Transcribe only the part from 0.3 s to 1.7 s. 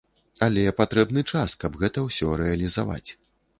Але патрэбны час,